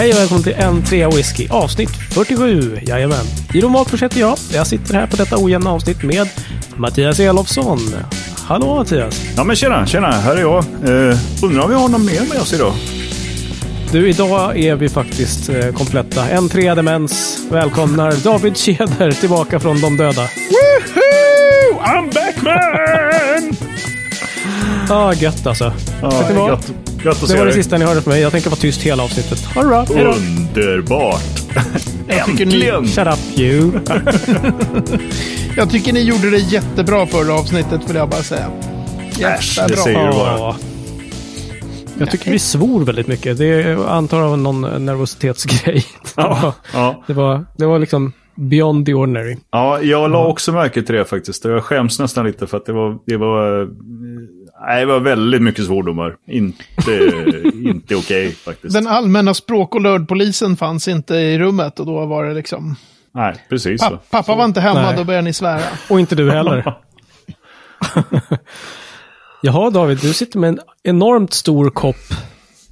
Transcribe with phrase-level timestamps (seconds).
[0.00, 2.78] Hej och välkommen till en trea whisky avsnitt 47.
[2.82, 3.24] Jajamän.
[3.54, 4.38] Jiro Malfors heter jag.
[4.52, 6.28] Jag sitter här på detta ojämna avsnitt med
[6.76, 7.78] Mattias Elofsson.
[8.46, 9.22] Hallå Mattias!
[9.36, 10.58] Ja men tjena, tjena, här är jag.
[10.58, 12.72] Eh, undrar om vi har någon mer med oss idag?
[13.92, 16.28] Du, idag är vi faktiskt eh, kompletta.
[16.28, 20.22] En trea demens välkomnar David Tjeder tillbaka från de döda.
[20.22, 21.80] Woohoo!
[21.80, 23.79] I'm back man!
[24.90, 25.72] Ja, ah, gött alltså.
[26.02, 26.48] Ja, Vet ni vad?
[26.50, 26.72] gött,
[27.04, 28.22] gött att Det se var det sista ni hörde från mig.
[28.22, 29.44] Jag tänker vara tyst hela avsnittet.
[29.44, 29.86] Ha det bra.
[30.14, 31.22] Underbart!
[32.08, 32.86] Äntligen!
[32.86, 33.70] Shut up you.
[35.56, 38.46] Jag tycker ni gjorde det jättebra förra avsnittet, vill jag bara säga.
[39.10, 39.24] Äsch, det
[39.62, 39.76] Jättebra.
[39.76, 40.38] säger du bara.
[40.38, 40.56] Ja.
[41.98, 43.38] Jag tycker vi svor väldigt mycket.
[43.38, 45.84] Det antar jag någon nervositetsgrej.
[46.16, 47.02] Ja, ja.
[47.06, 49.36] Det var, det var liksom beyond the ordinary.
[49.50, 51.44] ja, jag la också märke till det faktiskt.
[51.44, 52.98] Jag skäms nästan lite för att det var...
[53.06, 53.68] Det var,
[54.66, 56.16] nej, det var väldigt mycket svordomar.
[56.26, 56.64] Inte,
[57.64, 58.74] inte okej faktiskt.
[58.74, 62.76] Den allmänna språk och lördpolisen fanns inte i rummet och då var det liksom...
[63.14, 63.80] Nej, precis.
[63.80, 63.96] Pa så.
[64.10, 64.96] pappa var inte hemma, Nej.
[64.96, 65.62] då började ni svära.
[65.90, 66.74] Och inte du heller.
[69.42, 71.96] Jaha David, du sitter med en enormt stor kopp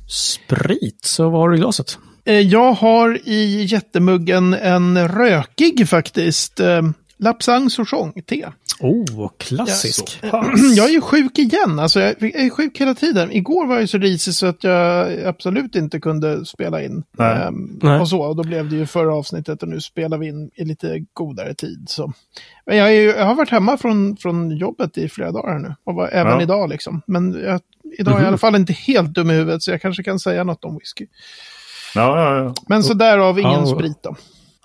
[0.09, 1.01] sprit.
[1.05, 1.99] Så vad har du i glaset?
[2.25, 6.61] Eh, Jag har i jättemuggen en rökig faktiskt.
[6.61, 6.83] Eh,
[7.19, 8.47] Lapsang Souchong-te.
[8.81, 10.19] Oh, klassisk.
[10.77, 11.79] Jag är ju sjuk igen.
[11.79, 13.33] Alltså jag är sjuk hela tiden.
[13.33, 17.03] Igår var jag så risig så att jag absolut inte kunde spela in.
[17.19, 17.43] Nej.
[17.43, 18.01] Ehm, Nej.
[18.01, 18.21] Och så.
[18.23, 21.55] Och då blev det ju förra avsnittet och nu spelar vi in i lite godare
[21.55, 21.85] tid.
[21.89, 22.13] Så.
[22.67, 25.75] Men jag, är ju, jag har varit hemma från, från jobbet i flera dagar nu.
[25.85, 26.43] Och var, även Ja.
[26.43, 27.03] idag liksom.
[27.07, 27.61] Men jag,
[27.99, 30.19] idag är jag i alla fall inte helt dum i huvudet så jag kanske kan
[30.19, 31.07] säga något om whisky.
[31.95, 32.55] Ja, ja, ja.
[32.69, 33.67] Men så därav ingen Ja.
[33.67, 34.17] sprit då.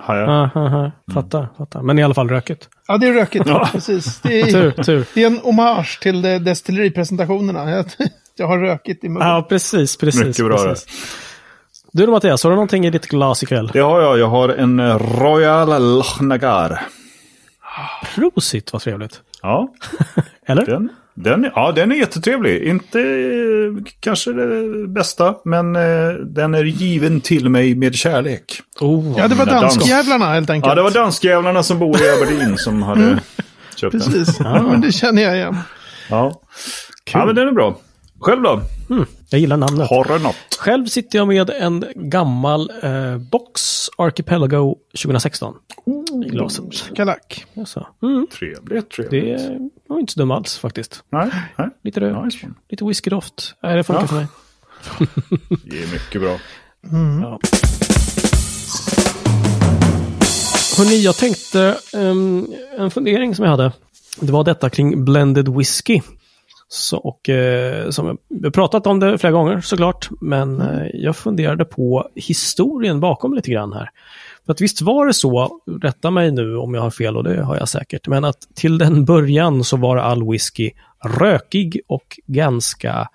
[0.07, 0.25] Ja, ja.
[0.43, 0.91] Aha, aha.
[1.13, 1.81] Fattar, fattar.
[1.81, 2.69] Men i alla fall rökigt.
[2.87, 3.45] Ja, det är rökigt.
[3.71, 4.21] Precis.
[4.21, 5.05] Det är, Tur, tur.
[5.13, 7.69] det är en hommage till de, destilleripresentationerna.
[7.75, 7.85] Jag,
[8.37, 9.27] jag har rökigt i munnen.
[9.27, 10.23] Ja, precis, precis.
[10.25, 10.87] Mycket bra precis.
[11.91, 13.69] Du då Mattias, har du någonting i ditt glas ikväll?
[13.73, 14.19] Det har jag.
[14.19, 16.81] Jag har en Royal Lachnagar.
[18.15, 19.21] Prosit, vad trevligt.
[19.41, 19.73] Ja,
[20.45, 20.65] Eller?
[20.65, 22.63] Den, den, ja, den är jättetrevlig.
[22.63, 28.61] Inte eh, kanske det bästa, men eh, den är given till mig med kärlek.
[28.79, 30.69] Oh, Ja, det var danskjävlarna helt enkelt.
[30.69, 33.19] Ja, det var danskjävlarna som bor i Aberdeen som hade
[33.75, 34.01] köpt den.
[34.01, 34.61] Precis, ja.
[34.61, 35.57] men det känner jag igen.
[36.09, 36.41] Ja.
[37.13, 37.77] ja, men den är bra.
[38.23, 38.61] Själv då?
[39.29, 39.89] jag gillar namnet.
[39.89, 40.35] Har du något?
[40.59, 45.55] Själv sitter jag med en gammal eh, box Archipelago 2016
[46.25, 46.83] i glaset.
[46.95, 47.45] Kalack.
[47.57, 49.11] Alltså, mm, Trevligt, trevligt.
[49.39, 51.03] det var inte så dum alls faktiskt.
[51.09, 51.69] Nej, nej.
[51.83, 53.55] Lite rök, Nice lite whiskydoft.
[53.63, 54.07] Nej, det funkar Ja.
[54.07, 54.27] för mig.
[55.65, 56.37] Det är mycket bra.
[57.21, 57.39] Ja.
[60.77, 62.47] Hörrni, jag tänkte ehm,
[62.77, 63.71] en fundering som jag hade.
[64.19, 66.01] Det var detta kring blended whisky.
[66.75, 71.65] Så, och, eh, som jag, pratat om det flera gånger såklart, men eh, jag funderade
[71.65, 73.89] på historien bakom lite grann här.
[74.45, 77.43] För att visst var det så, rätta mig nu om jag har fel och det
[77.43, 80.71] har jag säkert, men att till den början så var all whisky
[81.05, 83.09] rökig och ganska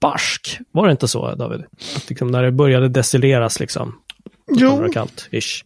[0.00, 0.58] barsk.
[0.72, 1.64] Var det inte så David?
[1.96, 3.94] Att liksom när det började destilleras liksom,
[4.50, 5.64] Jo, kallt, ish.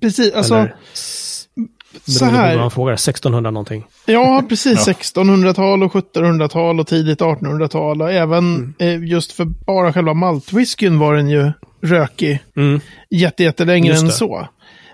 [0.00, 0.34] precis.
[0.34, 0.74] Alltså, Eller
[2.06, 2.56] så beroende på här.
[2.56, 3.84] man frågar, 1600 någonting.
[4.06, 4.88] Ja, precis.
[4.88, 8.02] 1600-tal och 1700-tal och tidigt 1800-tal.
[8.02, 12.80] Och även eh, just för bara själva maltwhiskyn var den ju rökig Mm.
[13.10, 14.48] jätte, jättelänge än så.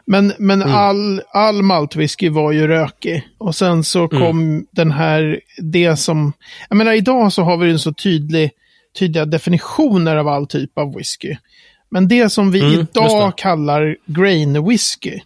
[0.06, 3.22] Men, men all, all maltwhisky var ju rökig.
[3.38, 6.32] Och sen så kom den här, det som...
[6.68, 8.50] Jag menar, idag så har vi en så tydlig,
[8.98, 11.36] tydliga definitioner av all typ av whisky.
[11.90, 15.20] Men det som vi Mm, idag kallar grain whisky,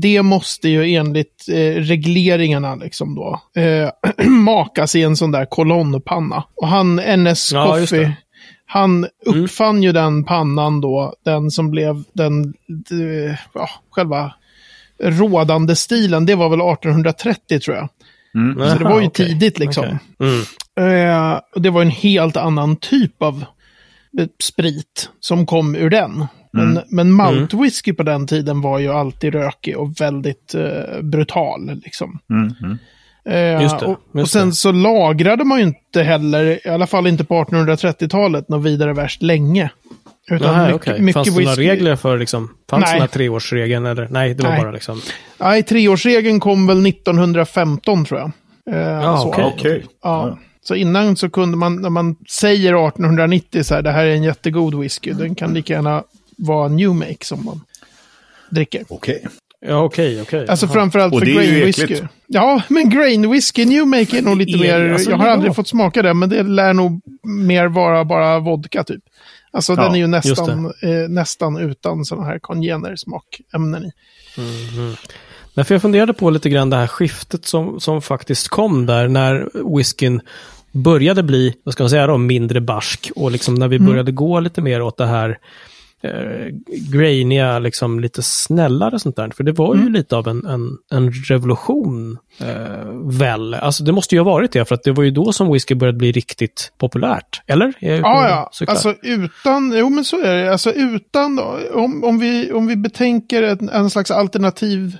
[0.00, 3.90] det måste ju enligt eh, regleringarna liksom då eh,
[4.28, 6.44] makas i en sån där kolonnpanna.
[6.54, 8.12] Och han, NS Ja, Coffee,
[8.66, 12.54] han uppfann ju den pannan då, den som blev den,
[12.90, 14.32] eh, ja, själva
[15.02, 16.26] rådande stilen.
[16.26, 17.88] Det var väl 1830 tror jag.
[18.70, 19.26] Så det var ju okej.
[19.26, 19.84] tidigt liksom.
[19.84, 20.42] Okej.
[20.76, 21.32] Mm.
[21.32, 23.44] Eh, och det var en helt annan typ av
[24.18, 26.26] eh, sprit som kom ur den.
[26.52, 31.80] Men, men maltwhisky på den tiden var ju alltid rökig och väldigt eh, brutal.
[31.84, 32.18] Liksom.
[32.30, 32.78] Mm, mm.
[33.28, 34.54] Eh, Just det, och, just och sen det.
[34.54, 39.22] så lagrade man ju inte heller, i alla fall inte på 1830-talet, något vidare värst
[39.22, 39.70] länge.
[40.30, 41.00] Utan Nähä, mycket, okej.
[41.00, 42.92] mycket Fanns det några regler för liksom, fanns Nej.
[42.92, 44.08] den här treårsregeln eller?
[44.10, 44.60] Nej, det var Nej.
[44.60, 45.00] bara liksom,
[45.40, 48.30] Nej, treårsregeln kom väl 1915 tror jag.
[48.74, 49.28] Eh, Ja, så.
[49.28, 49.44] okej.
[49.56, 49.84] Okej.
[50.02, 50.38] Ja.
[50.62, 54.22] Så innan så kunde man, när man säger 1890 så här, det här är en
[54.22, 56.02] jättegod whisky, den kan lika gärna
[56.36, 57.60] vara new make som man
[58.50, 58.84] dricker.
[58.88, 59.26] Okej.
[59.66, 60.48] ja okej, okej.
[60.48, 60.72] Alltså Jaha.
[60.72, 62.00] framförallt för grain whisky.
[62.26, 65.54] Ja, men grain whisky, new make är nog lite Är- mer, alltså, jag har aldrig
[65.54, 69.02] fått smaka det, men det lär nog mer vara bara vodka typ.
[69.50, 73.92] Alltså Ja, den är ju nästan, eh, nästan utan sådana här kongenersmakämnen i.
[75.54, 79.08] Men för jag funderade på lite grann det här skiftet som, som faktiskt kom där
[79.08, 80.20] när whiskyn
[80.72, 84.40] började bli, vad ska man säga då, mindre barsk och liksom när vi började gå
[84.40, 85.38] lite mer åt det här
[86.02, 86.46] eh,
[86.92, 89.30] grainiga, liksom lite snällare sånt där.
[89.36, 93.54] För det var ju lite av en, en, en revolution, eh, väl?
[93.54, 95.74] Alltså det måste ju ha varit det, för att det var ju då som whisky
[95.74, 97.42] började bli riktigt populärt.
[97.46, 97.72] Eller?
[97.80, 98.50] Ja, ja.
[98.52, 98.74] cyklar?
[98.74, 100.52] Alltså utan, jo men så är det.
[100.52, 101.38] Alltså utan,
[101.74, 104.98] om, om, vi, om vi betänker en, en slags alternativ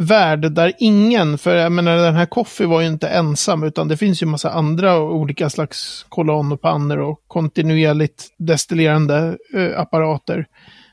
[0.00, 3.96] värld där ingen, för jag menar den här Coffee var ju inte ensam, utan det
[3.96, 6.52] finns ju massa andra olika slags kolonn
[7.00, 10.46] och kontinuerligt destillerande eh, apparater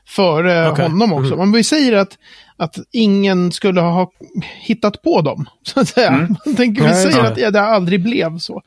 [0.06, 0.84] före Okej.
[0.84, 1.34] honom också.
[1.34, 1.38] Mm.
[1.38, 2.18] Men vi säger att,
[2.56, 4.12] att ingen skulle ha
[4.60, 6.28] hittat på dem, så att säga.
[6.44, 7.26] Man tänker, vi säger ja.
[7.26, 8.62] att ja, det aldrig blev så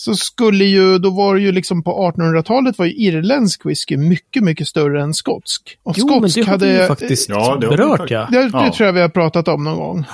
[0.00, 4.42] så skulle ju, då var det ju liksom på 1800-talet var ju irländsk whisky mycket,
[4.42, 5.78] mycket större än skotsk.
[5.82, 6.66] Och Jo, men skotsk det har hade...
[6.66, 8.28] vi ju faktiskt Ja, det berört, ja.
[8.30, 8.72] Det, det Ja.
[8.72, 10.04] tror jag vi har pratat om någon gång.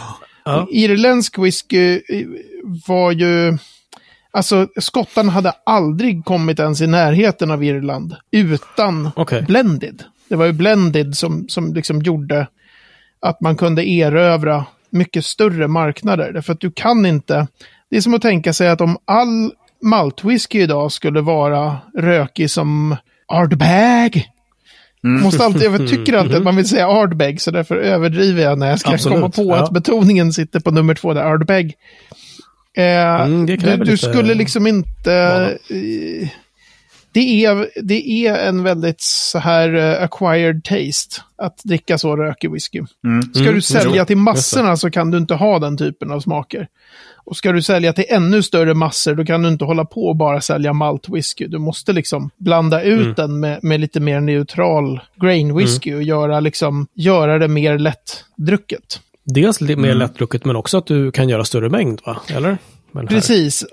[0.45, 0.67] ja.
[0.71, 2.27] Irländsk whisky eh,
[2.87, 3.59] var ju...
[4.31, 9.43] Alltså, skottarna hade aldrig kommit ens i närheten av Irland utan Okej.
[9.43, 10.03] blended.
[10.29, 12.47] Det var ju blended som, som liksom gjorde
[13.21, 16.33] att man kunde erövra mycket större marknader.
[16.33, 17.47] Därför att du kan inte...
[17.91, 22.97] Det är som att tänka sig att om all maltwhisky idag skulle vara rökig som
[23.29, 24.31] Ardbeg.
[25.03, 28.71] Måste alltid, jag tycker alltid att man vill säga Ardbeg, så därför överdriver jag när
[28.71, 29.65] jag ska Absolut, komma på ja.
[29.65, 31.75] att betoningen sitter på nummer två där, Ardbeg.
[32.77, 35.13] Eh, Mm, du, du skulle liksom inte...
[35.71, 36.29] eh,
[37.13, 42.53] det, är, det är en väldigt så här eh, acquired taste att dricka så rökig
[42.53, 42.83] whisky.
[43.33, 46.21] Ska Mm, du sälja jo, till massorna så kan du inte ha den typen av
[46.21, 46.69] smaker.
[47.27, 50.17] Och ska du sälja till ännu större massor, då kan du inte hålla på och
[50.17, 51.47] bara sälja malt whisky.
[51.47, 53.15] Du måste liksom blanda ut Mm.
[53.15, 59.01] den med, med lite mer neutral grain whisky och göra, liksom, göra det mer lättdrucket.
[59.25, 59.83] Dels lite Mm.
[59.89, 62.17] mer lättdrucket, men också att du kan göra större mängd, va?
[62.29, 62.59] Eller?
[63.09, 63.65] Precis.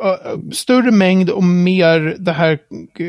[0.53, 2.59] Större mängd och mer det här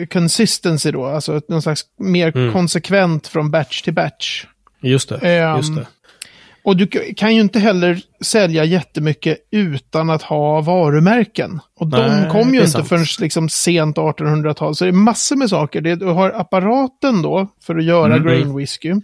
[0.06, 1.05] consistency då.
[1.06, 2.52] Alltså någon slags mer Mm.
[2.52, 4.44] konsekvent från batch till batch.
[4.82, 5.17] Just det.
[5.17, 5.87] Ehm, just det.
[6.64, 11.61] Och du kan ju inte heller sälja jättemycket utan att ha varumärken.
[11.81, 12.88] Och de Nej, kom ju inte sant.
[12.88, 14.75] förrän liksom sent 1800-tal.
[14.75, 15.81] Så det är massor med saker.
[15.81, 18.26] Det, du har apparaten då för att göra Mm.
[18.26, 18.94] grain whisky.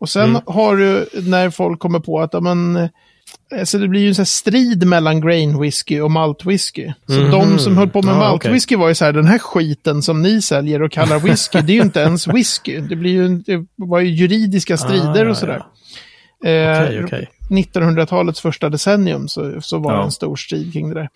[0.00, 0.42] Och sen Mm.
[0.46, 4.26] har du när folk kommer på att ja, men, eh, så det blir ju en
[4.26, 6.92] strid mellan grain whisky och malt whisky.
[7.06, 7.30] Så Mhm.
[7.30, 8.52] de som höll på med Ja, malt okej.
[8.52, 11.72] whisky var ju så här, den här skiten som ni säljer och kallar whisky, det
[11.72, 12.80] är ju inte ens whisky.
[12.80, 15.56] Det, blir ju, det var ju juridiska strider Ah, och sådär.
[15.58, 15.72] ja.
[16.86, 17.28] Okej, okej.
[17.50, 20.04] 1900-talets första decennium så, så var det Ja.
[20.04, 21.08] en stor strid kring det där.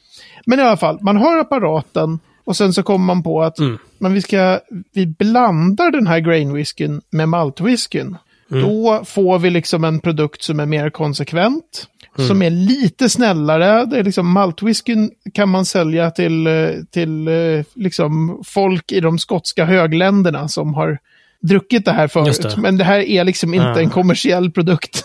[0.47, 3.79] Men i alla fall, man har apparaten och sen så kommer man på att Mm.
[3.99, 4.61] men vi, ska,
[4.95, 8.17] vi blandar den här grain whiskyn med maltwhiskyn.
[8.53, 8.63] Mm.
[8.65, 11.87] Då får vi liksom en produkt som är mer konsekvent.
[12.19, 12.29] Mm.
[12.29, 13.85] Som är lite snällare.
[13.85, 16.49] Det är liksom maltwhiskyn kan man sälja till,
[16.91, 20.99] till eh, liksom folk i de skotska högländerna som har
[21.43, 22.43] druckit det här förut.
[22.43, 22.57] det.
[22.57, 23.81] Men det här är liksom inte Ah.
[23.81, 25.05] en kommersiell produkt.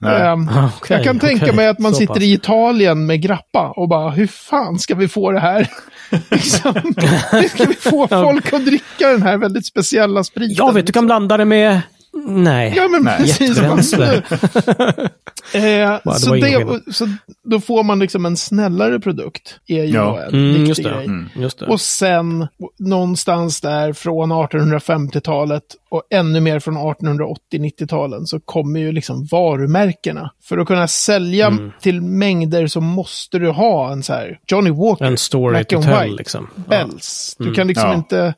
[0.00, 0.22] Nej.
[0.22, 1.56] Ehm, Ah, okej, jag kan tänka okej.
[1.56, 2.22] mig att man Så sitter pass.
[2.22, 5.68] i Italien med grappa och bara, hur fan ska vi få det här?
[6.30, 6.74] liksom,
[7.32, 10.54] hur ska vi få folk att dricka den här väldigt speciella spriten?
[10.66, 11.80] Jag vet, du kan blanda det med...
[12.26, 12.72] Nej.
[12.76, 13.16] Ja, men Nej.
[13.18, 13.40] precis.
[13.48, 14.22] Jättebränsle.
[15.54, 17.06] Eh, det så, det, så
[17.44, 19.58] då får man liksom en snällare produkt.
[19.66, 20.20] är ju Ja.
[20.22, 21.04] en Mm, viktig grej.
[21.04, 21.28] Mm.
[21.68, 22.48] Och sen
[22.78, 30.30] någonstans där från 1850-talet och ännu mer från 1880-90-talen så kommer ju liksom varumärkena.
[30.44, 31.72] För att kunna sälja Mm.
[31.80, 35.82] till mängder så måste du ha en så här Johnny Walker, en story Black to
[35.82, 36.48] tell, White, liksom.
[36.56, 36.62] Ja.
[36.68, 37.34] Bells.
[37.38, 37.54] Du Mm.
[37.54, 37.94] kan liksom Ja.
[37.94, 38.34] inte...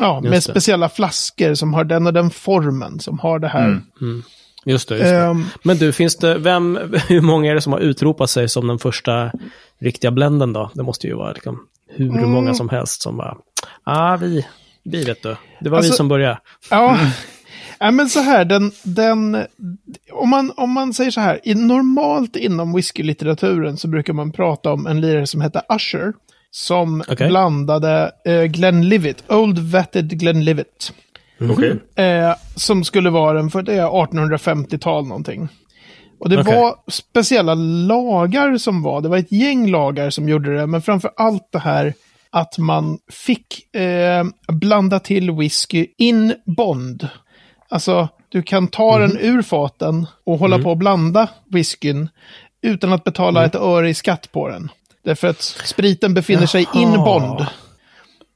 [0.00, 0.52] Ja, med Just det.
[0.52, 3.64] speciella flaskor som har den och den formen, som har det här.
[4.00, 4.22] Mm.
[4.64, 5.16] Just det, just det.
[5.16, 6.78] Ehm, Men du, finns det, vem,
[7.08, 9.32] hur många är det som har utropat sig som den första
[9.78, 10.70] riktiga blenden då?
[10.74, 12.30] Det måste ju vara liksom hur Mm.
[12.30, 13.36] många som helst som bara,
[13.84, 14.46] ah, vi,
[14.84, 15.36] vi vet du.
[15.60, 16.38] Det var Alltså- vi som började.
[16.70, 17.06] Ja, Mm.
[17.78, 19.44] ja men så här, den, den,
[20.12, 24.72] om, man, om man säger så här, i, normalt inom whiskylitteraturen så brukar man prata
[24.72, 26.12] om en lirare som heter Usher,
[26.50, 27.28] som Okej.
[27.28, 30.92] blandade eh, Glenlivet, Old Vatted Glenlivet,
[31.40, 31.76] Okej.
[31.94, 35.48] eh, som skulle vara den, för det är 1850-tal någonting.
[36.20, 36.56] Och det Okej.
[36.56, 41.10] var speciella lagar som var, det var ett gäng lagar som gjorde det, men framför
[41.16, 41.94] allt det här
[42.30, 47.08] att man fick eh, blanda till whisky in bond.
[47.68, 52.08] Alltså, du kan ta den ur faten och hålla på att blanda whiskyn
[52.62, 54.70] utan att betala ett öre i skatt på den.
[55.04, 57.04] Därför att spriten befinner sig in Jaha.
[57.04, 57.46] bond.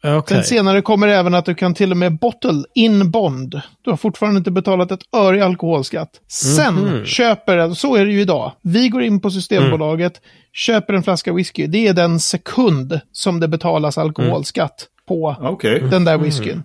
[0.07, 0.37] Okej.
[0.37, 3.61] Sen senare kommer även att du kan till och med bottle in bond.
[3.83, 6.11] Du har fortfarande inte betalat ett öre i alkoholskatt.
[6.29, 7.05] Sen Mhm.
[7.05, 8.53] köper en, så är det ju idag.
[8.63, 10.21] Vi går in på Systembolaget,
[10.53, 11.67] köper en flaska whisky.
[11.67, 15.81] Det är den sekund som det betalas alkoholskatt på Okej.
[15.91, 16.63] den där whiskyn.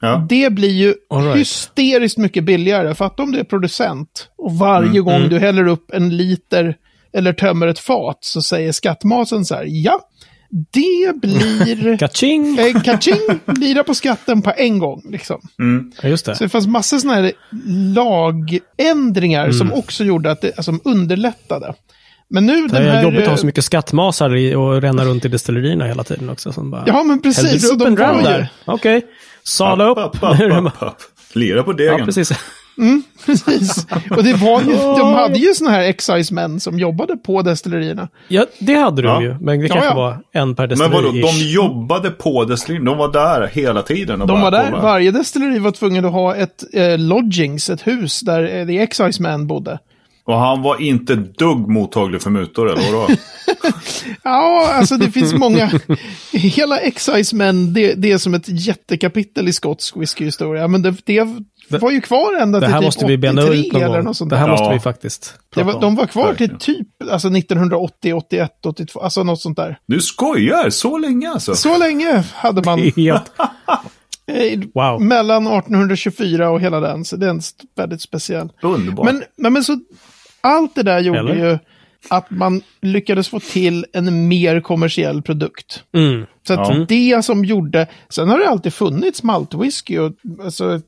[0.00, 0.26] Ja.
[0.28, 1.36] Det blir ju right.
[1.36, 2.94] hysteriskt mycket billigare.
[2.94, 6.76] För att om du är producent och varje Mm, gång du häller upp en liter
[7.12, 10.00] eller tömmer ett fat så säger skattmasen så här, ja,
[10.50, 11.96] det blir...
[11.98, 12.58] Kaching!
[12.58, 15.02] Eh, Kaching, lira på skatten på en gång.
[15.10, 15.40] Liksom.
[16.02, 16.36] Ja, just det.
[16.36, 17.32] Så det fanns massor sådana här
[17.94, 21.74] lagändringar som också gjorde att det alltså, underlättade.
[22.30, 23.02] Men nu Det den är här...
[23.02, 26.30] jobbigt att ha eh, så mycket skattmasar i och ränna runt i destillerierna hela tiden
[26.30, 26.52] också.
[26.52, 27.72] Som bara, Ja, men precis.
[27.72, 28.48] upp en ju, där?
[28.64, 29.02] Okej.
[29.42, 29.98] Sala upp.
[29.98, 30.96] Upp, upp, upp, upp, upp.
[31.32, 31.98] Lira på degen.
[31.98, 32.32] ja, precis.
[33.26, 33.86] precis.
[34.10, 38.08] Och det var ju, de hade ju sådana här excise-män som jobbade på destillerierna.
[38.28, 39.22] Ja, det hade de Ja.
[39.22, 39.36] ju.
[39.40, 39.94] Men det Ja, kanske ja.
[39.96, 41.02] var en per Men destilleri.
[41.02, 42.86] vadå, de jobbade på destilleriet.
[42.86, 44.20] De var där hela tiden.
[44.22, 44.82] Och De bara var där, kollade.
[44.82, 49.46] varje destilleri var tvungen att ha ett eh, lodgings, ett hus där eh, the excise-man
[49.46, 49.78] bodde.
[50.24, 53.06] Och han var inte dugg mottaglig för mutor, eller vadå?
[54.24, 55.70] Ja, alltså det finns många.
[56.32, 60.68] Hela Excise-men, det, det är som ett jättekapitel i skotsk whiskyhistoria.
[60.68, 61.26] Men det, det
[61.78, 64.02] var ju kvar ända det till här typ måste vi bena 83 ut någon eller
[64.02, 64.50] något sånt Det här där.
[64.52, 64.72] måste Ja.
[64.72, 66.58] vi faktiskt Det prata var, de var kvar Verkligen.
[66.58, 69.78] till typ alltså 1980, 81, 82, alltså något sånt där.
[69.86, 71.54] Du skojar, så länge alltså?
[71.54, 72.80] Så länge hade man
[74.74, 75.02] Wow.
[75.02, 77.40] mellan 1824 och hela den, så det är en
[77.76, 78.48] väldigt speciell.
[78.62, 79.06] Underbart.
[79.06, 79.80] Men, men, men så,
[80.40, 81.34] allt det där gjorde Eller?
[81.50, 81.58] ju
[82.08, 85.82] att man lyckades få till en mer kommersiell produkt.
[85.94, 86.26] Mm.
[86.46, 86.86] Så att Ja.
[86.88, 90.12] det som gjorde, sen har det alltid funnits maltwhisky och
[90.44, 90.80] alltså,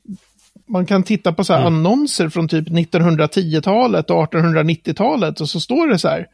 [0.73, 1.73] man kan titta på så här Mm.
[1.73, 6.25] annonser från typ 1910-talet och 1890-talet och så står det så här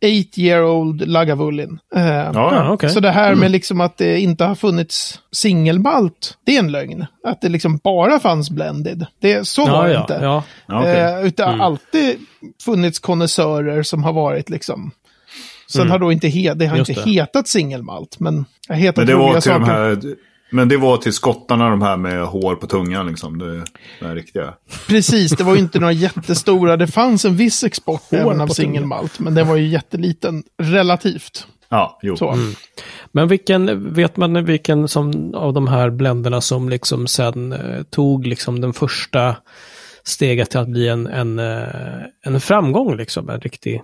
[0.00, 1.78] Eight year old Lagavulin.
[1.94, 2.72] Eh, ja, Ja, ja.
[2.72, 2.88] okej.
[2.90, 7.06] Så det här med liksom att det inte har funnits singelmalt, det är en lögn.
[7.24, 9.06] Att det liksom bara fanns blended.
[9.20, 10.18] Det, så var det ja, inte.
[10.22, 10.42] ja.
[10.66, 11.00] Ja, okej.
[11.00, 12.16] Eh, utan det har alltid
[12.64, 14.90] funnits konnässörer som har varit liksom...
[15.72, 15.90] Sen Mm.
[15.92, 17.10] har då inte, he, det har Just inte det.
[17.10, 18.36] hetat singelmalt, men
[18.68, 19.72] det har hetat Men det var till de saker.
[19.72, 19.98] här...
[20.50, 23.38] Men det var till skottarna de här med hår på tungan liksom.
[23.38, 23.64] Det,
[24.00, 24.54] det riktiga.
[24.86, 26.76] Precis, det var ju inte några jättestora.
[26.76, 31.46] Det fanns en viss export även av singelmalt, men den var ju jätteliten relativt.
[31.68, 32.16] Ja, jo.
[32.16, 32.38] Så.
[33.12, 38.26] Men vilken, vet man vilken som, av de här bländerna som liksom sen eh, tog
[38.26, 39.36] liksom den första
[40.04, 43.30] steget till att bli en, en, eh, en framgång liksom?
[43.30, 43.82] En riktig,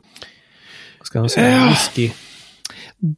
[0.99, 2.11] vad ska man säga, whisky.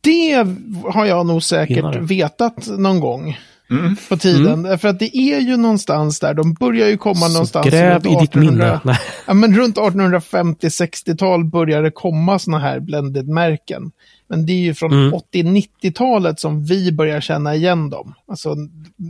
[0.03, 0.47] Det
[0.93, 2.01] har jag nog säkert Vinnare.
[2.01, 3.39] vetat någon gång
[3.71, 3.97] Mm.
[4.09, 4.63] på tiden.
[4.63, 7.67] Därför att det är ju någonstans där, de börjar ju komma någonstans.
[7.67, 8.99] Gräv runt i ditt 1800 minne.
[9.27, 13.91] Ja, men runt 1850-60-tal började det komma sådana här blended-märken.
[14.29, 15.13] Men det är ju från Mm.
[15.15, 18.15] 80-90-talet som vi börjar känna igen dem.
[18.29, 18.57] Alltså,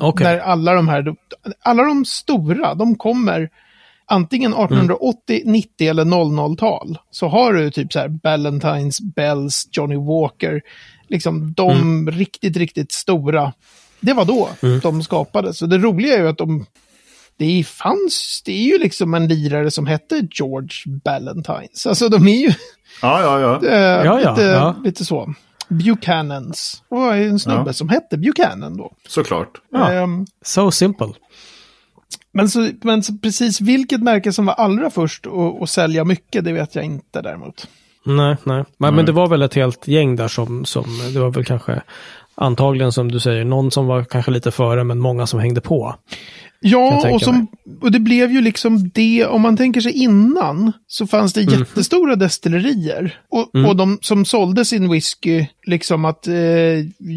[0.01, 0.25] Okej.
[0.27, 1.15] när alla de här,
[1.63, 3.51] alla de stora, de kommer
[4.07, 6.99] antingen 1880, 90 eller 00-tal.
[7.11, 10.63] Så har du typ så här Ballantines, Bells, Johnny Walker,
[11.09, 13.53] liksom de riktigt, riktigt stora.
[14.01, 14.49] Det var då
[14.83, 15.59] de skapades.
[15.59, 16.67] Så det roliga är ju att de
[17.37, 20.69] det fanns, det är ju liksom en lirare som hette George
[21.05, 21.87] Ballantines.
[21.87, 22.53] Alltså de är ju
[23.03, 23.69] Ja, ja, ja.
[23.69, 24.75] eh, Ja, ja, lite, ja.
[24.85, 25.35] lite så.
[25.69, 26.83] Buchanans.
[26.89, 27.73] Och en snubbe Ja.
[27.73, 28.93] som hette Buchanan då.
[29.09, 29.51] Såklart.
[29.73, 29.93] Ja.
[29.93, 31.09] Ehm, So simple.
[32.33, 35.27] Men, så, men så precis vilket märke som var allra först
[35.61, 37.69] att, sälja mycket, det vet jag inte däremot.
[38.05, 38.65] Nej, nej.
[38.77, 40.85] Men, men det var väl ett helt gäng där som, som,
[41.15, 41.83] det var väl kanske
[42.35, 45.95] antagligen som du säger, någon som var kanske lite före men många som hängde på.
[46.67, 47.47] Ja, och, som,
[47.81, 51.59] och det blev ju liksom det, om man tänker sig innan, så fanns det Mm.
[51.59, 53.19] jättestora destillerier.
[53.31, 56.35] Och, och de som sålde sin whisky, liksom att eh,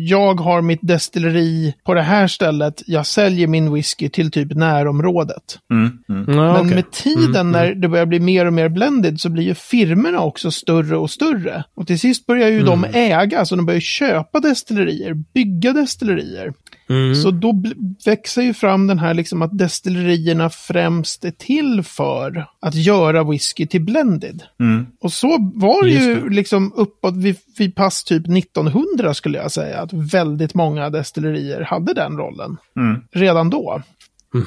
[0.08, 5.60] jag har mitt destilleri på det här stället, jag säljer min whisky till typ närområdet.
[5.72, 6.38] Mm, mm.
[6.38, 6.76] Ja, Men okej.
[6.76, 10.52] med tiden när det börjar bli mer och mer blended så blir ju firmerna också
[10.52, 11.64] större och större.
[11.76, 16.54] Och till sist börjar ju de äga, så de börjar köpa destillerier, bygga destillerier.
[16.90, 17.16] Mm.
[17.16, 17.64] Så då
[18.06, 23.68] växer ju fram den här liksom att destillerierna främst är till för att göra whisky
[23.68, 24.44] till blended.
[24.60, 24.86] Mm.
[25.00, 29.82] Och så var det ju liksom uppåt vid, vid pass typ 1900 skulle jag säga,
[29.82, 32.58] att väldigt många destillerier hade den rollen.
[32.76, 33.02] Mm.
[33.12, 33.82] Redan då.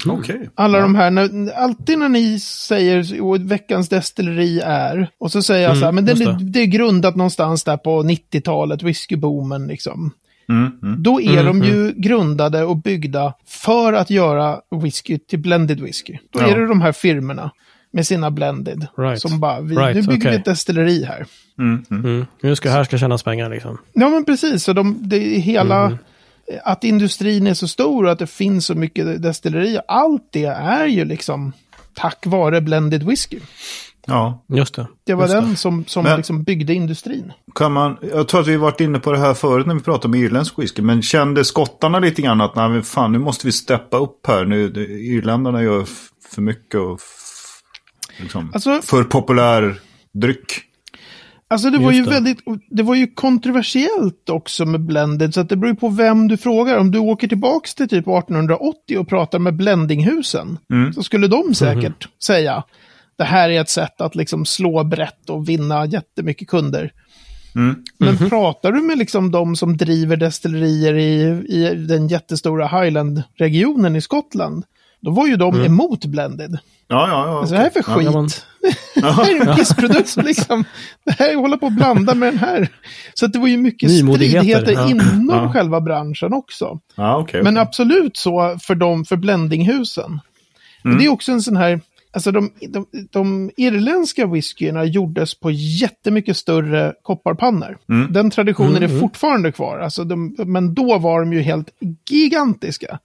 [0.07, 0.49] Okej.
[0.55, 5.79] Alla de här, när, alltid när ni säger veckans destilleri är, och så säger jag
[5.79, 6.33] så här, men just det.
[6.33, 6.45] det.
[6.45, 10.13] det är grundat någonstans där på 90-talet, whiskyboomen liksom.
[10.51, 11.03] Mm, mm.
[11.03, 16.19] Då är de ju grundade och byggda för att göra whisky till blended whisky.
[16.33, 16.47] Då Ja.
[16.47, 17.51] är det de här firmorna
[17.93, 18.87] med sina blended.
[18.99, 19.21] Right.
[19.21, 20.31] Som bara, vi, Right, nu bygger okej.
[20.31, 21.27] vi ett destilleri här.
[21.59, 22.05] Mm, mm.
[22.05, 22.27] Mm.
[22.43, 23.79] Nu ska här ska tjänas pengar liksom.
[23.93, 25.87] Ja men precis, så de, det är hela...
[25.87, 25.99] Mm.
[26.65, 29.83] att industrin är så stor och att det finns så mycket destillerier.
[29.89, 31.53] Allt det är ju liksom
[31.95, 33.39] tack vare blended whisky.
[34.07, 34.87] Ja, Just det.
[35.05, 37.33] Det var den som, som Men- liksom byggde industrin.
[37.55, 40.09] kan man, jag tror att vi varit inne på det här förut när vi pratade
[40.09, 40.83] om irländsk whisky.
[40.83, 44.45] Men kände skottarna lite grann att nej, fan, nu måste vi steppa upp här.
[44.45, 45.85] Nu, det- irländarna gör
[46.35, 47.01] för mycket och
[48.21, 49.81] liksom, Alltså- för populär
[50.13, 50.53] dryck.
[51.53, 52.11] Alltså det var, ju det.
[52.11, 52.39] väldigt,
[52.71, 56.37] det var ju kontroversiellt också med blended, så att det beror ju på vem du
[56.37, 56.79] frågar.
[56.79, 60.59] Om du åker tillbaks till typ 1880 och pratar med blendinghusen,
[60.95, 62.65] så skulle de säkert säga
[63.21, 66.93] det här är ett sätt att liksom slå brett och vinna jättemycket kunder.
[67.99, 74.01] Men pratar du med liksom de som driver destillerier i, i den jättestora Highland-regionen i
[74.01, 74.65] Skottland,
[75.01, 76.59] då var ju de emot blended.
[76.89, 77.39] Ja, ja, ja.
[77.39, 78.07] Alltså, det här är för skit.
[78.07, 78.29] Ja, man-
[78.95, 80.65] Det här är en pissprodukt liksom.
[81.05, 82.69] Det här är att hålla på att blanda med den här.
[83.15, 84.91] Så att det var ju mycket stridigheter ja.
[84.91, 85.53] inom Ja.
[85.53, 86.79] själva branschen också.
[86.97, 87.43] Ja, okej.
[87.43, 90.21] Men absolut så för de, för blendinghusen.
[90.85, 91.81] Och det är också en sån här,
[92.13, 97.79] alltså de, de, de irländska whiskyerna gjordes på jättemycket större kopparpannor.
[98.11, 101.69] Den traditionen är fortfarande kvar, alltså de, men då var de ju helt
[102.11, 102.99] gigantiska.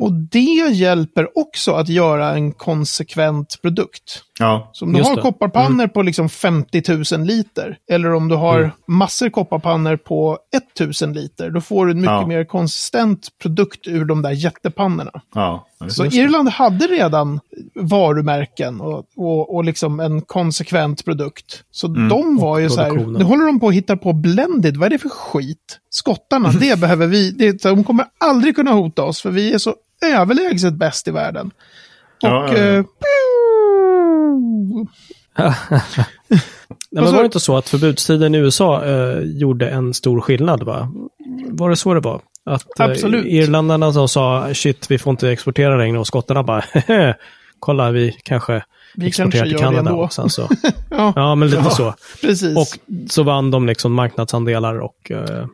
[0.00, 0.40] Och det
[0.72, 4.22] hjälper också att göra en konsekvent produkt.
[4.38, 5.22] Ja, Så om du har det.
[5.22, 8.70] kopparpannor på liksom 50 000 liter, eller om du har Mm.
[8.88, 10.38] massor kopparpannor på
[10.78, 12.26] 1000 liter, då får du en mycket Ja.
[12.26, 15.10] mer konsistent produkt ur de där jättepannorna.
[15.34, 15.66] ja.
[15.88, 17.40] Så Irland hade redan
[17.74, 21.62] varumärken och, och, och liksom en konsekvent produkt.
[21.70, 24.86] Så de var ju så här, nu håller de på att hitta på blended, vad
[24.86, 25.78] är det för skit?
[25.94, 29.74] Skottarna, det behöver vi, det, de kommer aldrig kunna hota oss för vi är så
[30.06, 31.50] överlägset bäst i världen.
[32.22, 32.28] Och...
[32.28, 32.78] Ja, ja, ja.
[32.78, 32.84] eh,
[36.90, 40.62] Nej, men var det inte så att förbudstiden i USA eh, gjorde en stor skillnad?
[40.62, 40.92] Va?
[41.50, 42.20] Var det så det var?
[42.44, 43.26] Att eh, Absolut.
[43.26, 46.64] irländarna som sa shit, vi får inte exportera längre och skottarna bara
[47.58, 49.90] kolla, vi kanske Vi exporterar kanske till Kanada.
[49.90, 50.02] ändå.
[50.02, 50.48] Och sen så,
[50.90, 51.94] ja, ja, men lite så.
[52.20, 52.56] precis.
[52.56, 55.46] Och så vann de liksom marknadsandelar och eh,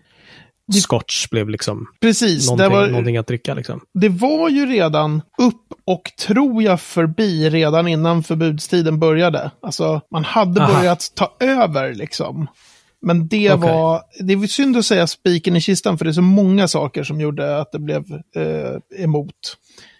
[0.72, 2.46] scotch blev liksom precis.
[2.46, 3.54] Det någonting, var, någonting att dricka.
[3.54, 3.80] Liksom.
[3.94, 9.50] det var ju redan upp och tror jag förbi redan innan förbudstiden började.
[9.62, 10.74] Alltså, man hade Aha.
[10.74, 12.46] börjat ta över liksom.
[13.02, 13.70] Men det Okej.
[13.70, 17.04] var, det är synd att säga spiken i kistan för det är så många saker
[17.04, 18.04] som gjorde att det blev
[18.36, 19.34] eh, emot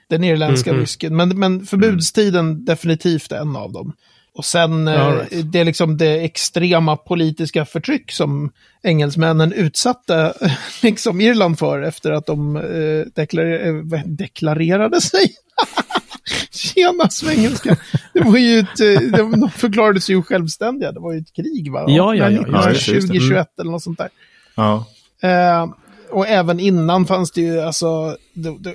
[0.08, 0.80] den irländska Mhm.
[0.80, 1.16] whiskyn.
[1.16, 3.92] Men, men förbudstiden definitivt en av dem.
[4.34, 5.52] Och sen eh, right.
[5.52, 10.34] det är liksom det extrema politiska förtryck som engelsmännen utsatte
[10.82, 15.34] liksom Irland för efter att de eh, deklarer- eh, deklarerade sig.
[16.50, 17.76] Tjena svengelska!
[18.12, 21.32] Det var ju ett, eh, de de förklarade sig ju självständiga, det var ju ett
[21.32, 21.84] krig va?
[21.88, 23.18] Ja, ja, ja, just det, just det.
[23.18, 24.08] 2021 eller något sånt där.
[24.54, 24.86] Ja.
[25.22, 25.66] Eh,
[26.12, 28.74] och även innan fanns det ju alltså det, det,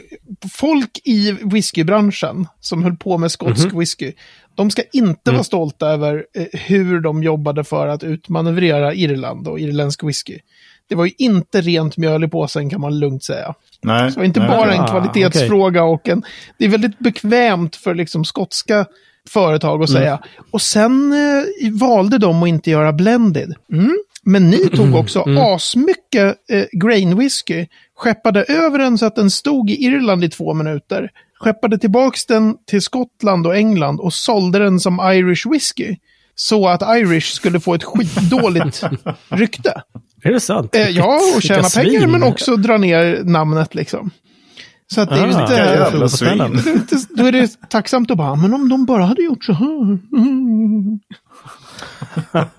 [0.52, 4.12] folk i whiskybranschen som höll på med skotsk whisky.
[4.56, 9.60] De ska inte vara stolta över eh, hur de jobbade för att utmanövrera Irland och
[9.60, 10.40] irländsk whisky.
[10.88, 13.54] Det var ju inte rent mjöl i påsen kan man lugnt säga.
[13.82, 14.12] Nej.
[14.12, 14.76] Det var inte nej, bara okej.
[14.76, 16.24] en Ah, kvalitetsfråga och en...
[16.58, 18.86] Det är väldigt bekvämt för liksom skotska
[19.30, 20.20] företag att säga.
[20.52, 23.54] Och sen eh, valde de att inte göra blended.
[23.72, 23.98] Mm.
[24.26, 27.66] Men ni tog också asmycket eh, grain whisky,
[27.98, 31.10] skeppade över den så att den stod i Irland i två minuter,
[31.40, 35.96] skeppade tillbaks den till Skottland och England och sålde den som Irish whisky.
[36.36, 38.84] Så att Irish skulle få ett skitdåligt
[39.30, 39.82] rykte.
[40.24, 40.76] Är det sant?
[40.76, 44.12] Eh, ja, och tjäna pengar men också dra ner namnet liksom.
[44.94, 46.38] Så att det är Ah, jävla svin.
[46.38, 49.44] Det är lite- Då är det tacksamt att bara, men om de bara hade gjort
[49.46, 49.82] så här.
[50.18, 51.00] Mm.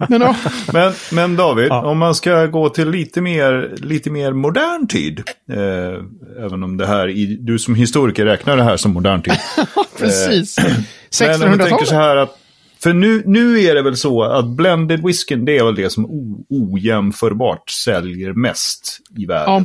[0.08, 0.36] Men ja,
[0.72, 1.86] Men, men David, Ja.
[1.86, 5.22] om man ska gå till lite mer, lite mer modern tid.
[5.52, 9.34] Eh, även om det här, i, du som historiker räknar det här som modern tid.
[9.98, 10.56] precis.
[11.20, 11.90] Men om man tänker så 1600-talet.
[11.90, 12.38] här att,
[12.82, 16.06] för nu, nu är det väl så att blended whiskyn det är väl det som
[16.48, 19.54] ojämförbart säljer mest i världen.
[19.54, 19.64] Ja,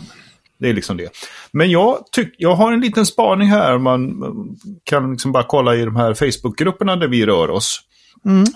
[0.59, 1.09] Det är liksom det.
[1.51, 3.77] Men jag, tyck, jag har en liten spaning här.
[3.77, 4.13] Man
[4.83, 7.79] kan liksom bara kolla i de här Facebookgrupperna där vi rör oss.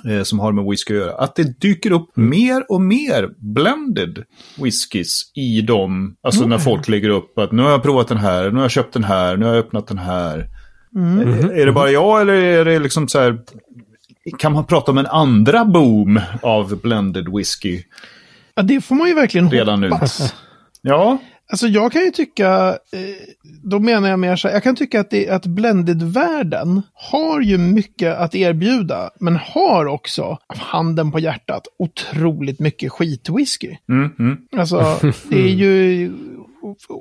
[0.10, 1.15] Eh, som har med whisky att göra.
[1.15, 4.23] Att det dyker upp mer och mer blended
[4.58, 6.15] whiskys i dem.
[6.23, 8.71] Alltså när folk lägger upp att nu har jag provat den här, nu har jag
[8.71, 10.47] köpt den här, nu har jag öppnat den här.
[10.95, 13.39] Eh, Är det bara jag eller är det liksom så här...
[14.38, 17.84] Kan man prata om en andra boom av blended whisky
[18.56, 19.89] ja, det får man ju verkligen redan nu?
[19.89, 20.34] hoppas.
[20.82, 21.17] Ja,
[21.51, 22.99] Alltså jag kan ju tycka, eh,
[23.63, 27.58] då menar jag mer så här, jag kan tycka att, det, att blended-världen har ju
[27.58, 33.75] mycket att erbjuda, men har också, handen på hjärtat, otroligt mycket skitwhisky.
[33.89, 34.38] mm, mm.
[34.58, 36.12] Alltså, det är ju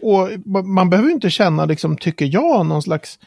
[0.03, 0.29] och
[0.65, 3.19] man behöver ju inte känna, liksom, tycker jag, någon slags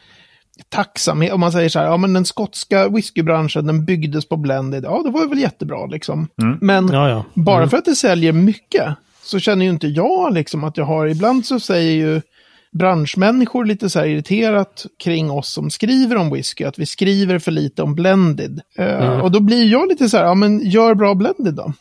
[0.69, 1.33] tacksamhet.
[1.33, 4.83] Om man säger så här, ja men den skotska whiskybranschen den byggdes på blended.
[4.83, 6.27] Ja, det var väl jättebra liksom.
[6.41, 6.57] Mm.
[6.61, 7.25] Men Ja, ja.
[7.33, 7.69] bara Mm.
[7.69, 8.95] för att det säljer mycket
[9.27, 12.21] så känner ju inte jag liksom att jag har, ibland så säger ju
[12.71, 17.51] branschmänniskor lite så här irriterat kring oss som skriver om whisky, att vi skriver för
[17.51, 18.61] lite om blended.
[18.77, 19.21] Mm.
[19.21, 21.73] Och då blir jag lite så här, ja men gör bra blended då.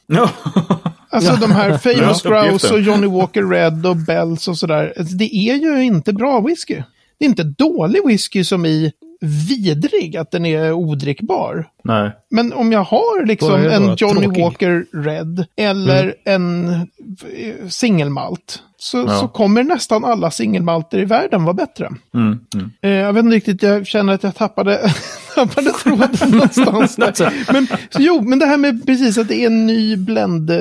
[1.10, 4.94] Alltså de här Famous Grouse och Johnny Walker Red och Bells och sådär.
[4.98, 6.82] Alltså, det är ju inte bra whisky.
[7.18, 8.92] Det är inte dålig whisky som i
[9.26, 11.68] vidrig, att den är odrickbar.
[11.84, 12.10] Nej.
[12.30, 14.42] Men om jag har liksom en Johnny tråkig.
[14.42, 19.08] Walker Red eller en eh, singelmalt så, Ja.
[19.20, 21.90] så kommer nästan alla singelmalter i världen vara bättre.
[22.14, 22.38] Mm.
[22.54, 22.70] Mm.
[22.82, 24.92] Eh, jag vet inte riktigt, jag känner att jag tappade,
[25.34, 26.96] tappade tråden någonstans.
[26.96, 27.52] Där.
[27.52, 30.50] Men, så, jo, men det här med precis att det är en ny blend.
[30.50, 30.56] Eh,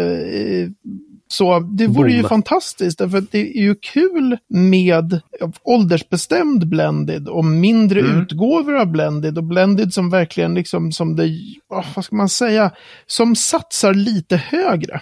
[1.27, 2.29] så det vore ju Boom.
[2.29, 5.21] fantastiskt, därför att det är ju kul med
[5.63, 11.29] åldersbestämd blended och mindre utgåvor av blended och blended som verkligen liksom som det,
[11.95, 12.71] vad ska man säga,
[13.05, 15.01] som satsar lite högre.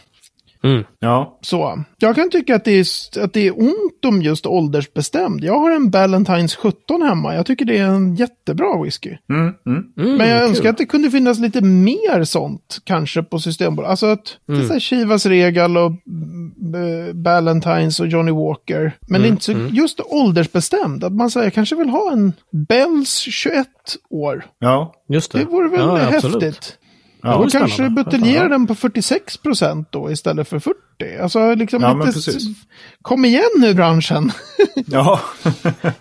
[0.64, 0.84] Mm.
[1.00, 1.40] Ja.
[1.42, 2.86] Så, jag kan tycka att det, är,
[3.24, 5.44] att det är ont om just åldersbestämd.
[5.44, 7.36] Jag har en Ballantines 17 hemma.
[7.36, 9.18] Jag tycker det är en jättebra whisky.
[9.30, 9.54] Mm.
[9.66, 9.84] Mm.
[9.98, 10.50] Mm, Men jag kul.
[10.50, 13.90] önskar att det kunde finnas lite mer sånt kanske på Systembolaget.
[13.90, 14.68] Alltså att det är Mm.
[14.68, 18.92] så här Chivas Regal och mm, Ballantines och Johnny Walker.
[19.08, 21.04] Men det är inte så just åldersbestämd.
[21.04, 22.34] Att man säger jag kanske vill ha en
[22.68, 23.68] Bells 21
[24.10, 24.46] år.
[24.60, 24.94] Ja.
[25.10, 25.40] Just det.
[25.40, 26.78] Det vore väl Ja, ja, absolut.
[27.24, 27.36] Ja.
[27.36, 30.80] och kanske buteljera den på 46 procent då istället för 40.
[31.22, 32.44] Alltså liksom Ja, precis.
[33.02, 34.32] Kom igen nu branschen.
[34.88, 35.20] Ja.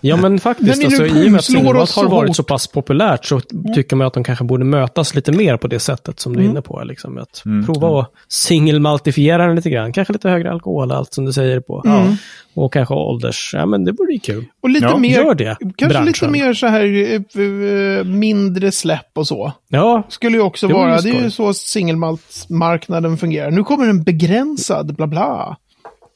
[0.00, 2.37] Ja men faktiskt, alltså, i och med att oss har så varit hårt.
[2.37, 3.40] så pass populärt så
[3.74, 6.42] tycker man att de kanske borde mötas lite mer på det sättet som Mm.
[6.42, 6.83] du är inne på.
[6.85, 9.92] Liksom, att prova att singelmaltifiera den lite grann.
[9.92, 11.83] Kanske lite högre alkohol, allt som du säger på.
[11.87, 11.96] Mm.
[11.98, 12.16] Ja.
[12.55, 13.50] Och kanske ålders.
[13.55, 14.44] Ja men det vore ju kul.
[14.62, 15.16] Och lite Ja, mer...
[15.16, 16.07] Gör det, Kanske branschen.
[16.07, 19.52] lite mer så här eh, eh, mindre släpp och så.
[19.68, 23.50] Ja, Skulle ju också Det vara, det är ju så singelmaltsmarknaden fungerar.
[23.50, 25.57] Nu kommer en begränsad, bla bla.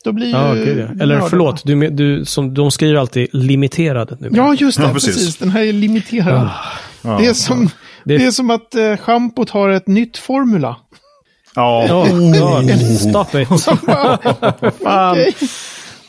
[0.04, 0.32] Då blir ju...
[0.32, 1.02] ja gud, ja.
[1.02, 4.30] Eller förlåt, du, du, som, de skriver alltid limiterad nu.
[4.32, 4.84] Ja, just det.
[4.86, 5.14] Ja, precis.
[5.16, 5.36] precis.
[5.36, 6.48] Den här är limiterad.
[7.02, 7.18] Ja.
[7.18, 7.70] det, är som,
[8.04, 8.24] Det- det...
[8.24, 10.76] är som att eh, schampot har ett nytt formula.
[11.54, 11.84] Ja.
[11.88, 13.48] Ja, ja, stop it.
[14.82, 15.12] Fan.
[15.12, 15.34] Okej.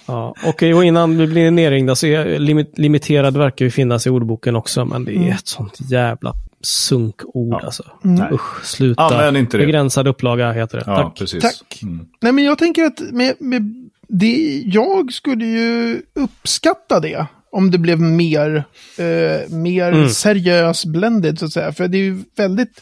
[0.07, 4.09] Ja, Okej, och innan vi blir nerringda så är limit, limiterad verkar ju finnas i
[4.09, 5.29] ordboken också, men det är Mm.
[5.31, 7.83] ett sånt jävla sunkord alltså.
[8.01, 8.27] Nej.
[8.33, 9.01] Usch, sluta.
[9.03, 9.65] Använd inte det.
[9.65, 10.83] Begränsad upplaga heter det.
[10.87, 11.17] Ja, Tack.
[11.17, 11.41] precis.
[11.41, 11.79] Tack.
[11.83, 12.05] Mm.
[12.21, 17.25] Nej, men jag tänker att med, med det, jag skulle ju uppskatta det.
[17.51, 18.63] Om det blev mer,
[18.97, 20.09] eh, mer Mm.
[20.09, 21.71] seriös blended så att säga.
[21.73, 22.81] För det är ju väldigt,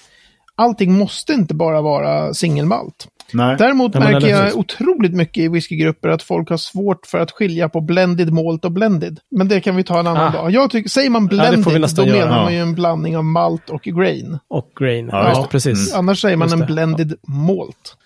[0.56, 3.08] allting måste inte bara vara singelmalt.
[3.36, 3.56] Nej.
[3.58, 7.32] Däremot Ja, men märker jag otroligt mycket i whiskygrupper att folk har svårt för att
[7.32, 9.20] skilja på blended malt och blended.
[9.32, 10.42] Men det kan vi ta en annan Ah.
[10.42, 10.52] dag.
[10.52, 12.44] Jag tycker, säger man blended, nästan då menar Ja.
[12.44, 14.40] man ju en blandning av malt och grain.
[14.48, 15.10] Och grain.
[15.12, 15.94] Ja, Ja, precis.
[15.94, 17.98] Annars säger man en blended malt.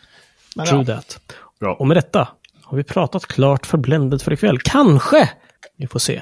[0.56, 0.96] Men True ja.
[0.96, 1.20] that.
[1.60, 1.74] Bra.
[1.74, 2.28] Och med detta
[2.64, 4.60] har vi pratat klart för bländet för ikväll.
[4.64, 5.30] Kanske!
[5.78, 6.22] Vi får se.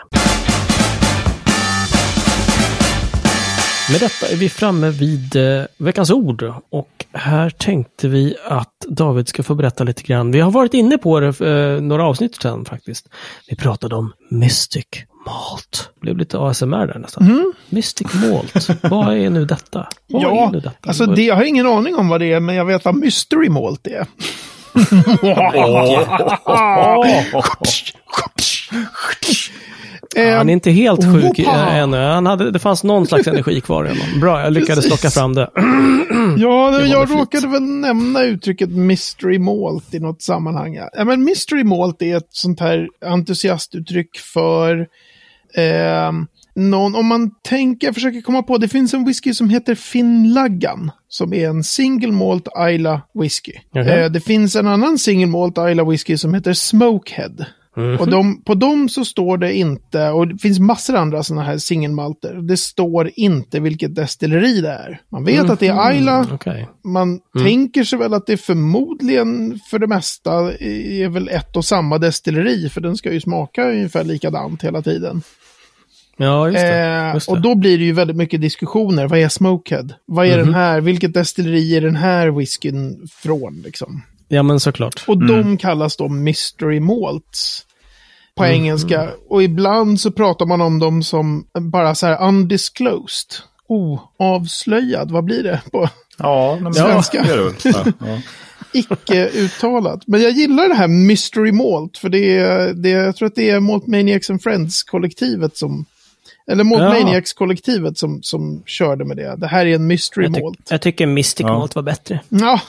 [3.91, 6.54] Med detta är vi framme vid eh, veckans ord.
[6.69, 10.32] Och här tänkte vi att David ska få berätta lite grann.
[10.32, 13.08] Vi har varit inne på det eh, några avsnitt sedan faktiskt.
[13.50, 14.86] Vi pratade om Mystic
[15.26, 15.89] Malt.
[15.95, 17.54] Det blev lite ASMR där nästan.
[17.69, 18.69] Mystic Malt.
[18.82, 19.88] Vad är nu detta?
[20.08, 20.88] Vad är Ja, nu detta?
[20.88, 23.50] alltså det, jag har ingen aning om vad det är, men jag vet vad mystery
[23.50, 24.08] malt är.
[30.15, 31.52] Eh, Han är inte helt sjuk Wopa!
[31.52, 31.98] äh, ännu.
[31.98, 34.20] Han hade, det fanns någon slags energi kvar i honom.
[34.22, 35.02] Bra, jag lyckades Precis.
[35.02, 35.50] plocka fram det.
[36.38, 40.76] Ja, det, Det jag råkade väl nämna uttrycket mystery malt i något sammanhang.
[40.93, 44.80] Ja, men mystery malt är ett sånt här entusiastuttryck för
[45.56, 46.12] eh,
[46.56, 51.34] någon, om man tänker, försöker komma på, det finns en whisky som heter Finnlaggan, som
[51.34, 53.54] är en single malt Isla whisky.
[53.72, 53.89] Okej.
[54.04, 57.46] Eh, det finns en annan single malt Isla whisky som heter Smokehead.
[57.78, 58.00] Mhm.
[58.00, 61.58] Och de, på dem så står det inte, och det finns massor andra sådana här
[61.58, 65.02] singelmalter, det står inte vilket destilleri det är.
[65.12, 66.68] Man vet att det är Isla, Mm, Okej.
[66.84, 71.98] man tänker sig väl att det förmodligen för det mesta är väl ett och samma
[71.98, 75.22] destilleri, för den ska ju smaka ungefär likadant hela tiden.
[76.18, 76.78] Ja, just det.
[76.78, 77.32] Eh, Just det.
[77.32, 79.08] och då blir det ju väldigt mycket diskussioner.
[79.08, 79.88] Vad är Smokehead?
[80.06, 80.46] Vad är Mhm.
[80.46, 80.82] den här?
[80.82, 83.62] Vilket destilleri är den här whiskyn från?
[83.66, 84.02] Liksom?
[84.28, 85.04] Ja, men såklart.
[85.08, 87.66] Och de kallas då mystery malts
[88.38, 88.52] på Mhm.
[88.52, 89.10] engelska.
[89.30, 93.30] Och ibland så pratar man om dem som bara så här undisclosed.
[93.70, 95.90] Oavslöjad, vad blir det på?
[96.18, 97.24] Ja, men Svenska.
[97.24, 97.54] det är det väl.
[97.63, 98.22] Ja, ja.
[98.74, 100.02] icke-uttalat.
[100.08, 103.50] Men jag gillar det här Mystery Malt, för det är, det, jag tror att det
[103.50, 105.86] är Malt Maniacs and Friends-kollektivet som
[106.52, 106.90] eller Malt Ja.
[106.90, 109.36] Maniacs-kollektivet som, som körde med det.
[109.38, 110.60] Det här är en Mystery Jag, Malt.
[110.70, 111.54] jag tycker Mystic Ja.
[111.58, 112.20] Malt var bättre.
[112.30, 112.60] Ja,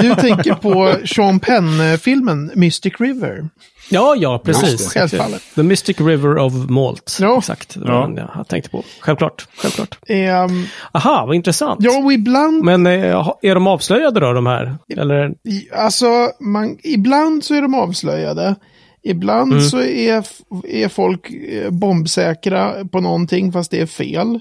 [0.00, 3.48] du tänker på Sean Penn-filmen Mystic River.
[3.90, 4.92] Ja, ja, precis.
[4.92, 5.42] Självfallet.
[5.54, 7.18] The Mystic River of Malt.
[7.20, 7.38] Ja.
[7.38, 8.06] Exakt, det var Ja.
[8.06, 8.84] den jag tänkte på.
[9.00, 9.98] Självklart, självklart.
[10.08, 11.76] Ehm, Aha, vad intressant.
[11.82, 14.76] ja, och ibland, Men eh, är de avslöjade då, de här?
[14.96, 15.34] Eller?
[15.76, 16.06] alltså,
[16.40, 18.54] man, ibland så är de avslöjade.
[19.04, 19.64] Ibland Mm.
[19.64, 20.26] så är,
[20.68, 24.40] är folk eh, bombsäkra på någonting fast det är fel.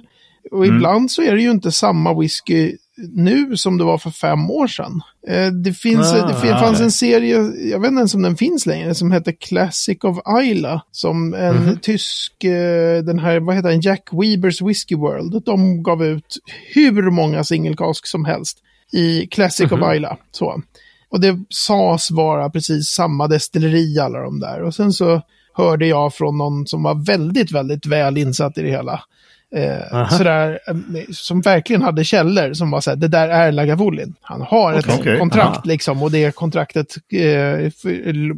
[0.52, 0.76] Och Mm.
[0.78, 2.76] ibland så är det ju inte samma whisky
[3.15, 5.02] nu som det var för fem år sedan.
[5.28, 7.36] Eh, det finns, Ah, det fanns en serie,
[7.71, 10.82] jag vet inte ens om den finns längre, som heter Classic of Isla.
[10.91, 11.78] Som en Mhm.
[11.80, 15.43] tysk, eh, den här, vad heter den, Jack Weebers Whiskey World.
[15.45, 16.38] De gav ut
[16.74, 18.58] hur många singelkask som helst
[18.93, 19.84] i Classic Mhm.
[19.84, 20.17] of Isla.
[20.32, 20.62] Så.
[21.12, 24.62] Och det sades vara precis samma destilleri alla de där.
[24.62, 25.21] Och sen så
[25.54, 29.04] hörde jag från någon som var väldigt, väldigt väl insatt i det hela.
[29.56, 30.76] Eh, sådär, eh,
[31.12, 34.15] som verkligen hade källor som var så här, det där är Lagavulin.
[34.21, 35.19] Han har ett Okej.
[35.19, 35.62] kontrakt Aha.
[35.65, 37.71] liksom och det kontraktet eh,